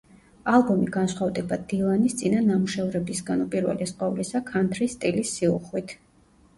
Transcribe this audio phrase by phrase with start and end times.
[0.59, 6.01] ალბომი განსხვავდება დილანის წინა ნამუშევრებისგან, უპირველეს ყოვლისა, ქანთრის სტილის სიუხვით.